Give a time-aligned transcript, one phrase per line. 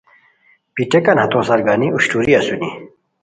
[0.73, 2.69] پیٹیکان ہتو سارگانی اوشٹوری اسونی